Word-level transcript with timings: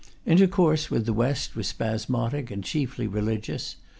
Intercourse 0.25 0.89
with 0.89 1.05
the 1.05 1.13
West 1.13 1.55
was 1.55 1.67
spasmodic 1.67 2.49
and 2.49 2.63
chiefly 2.63 3.05
religious. 3.05 3.75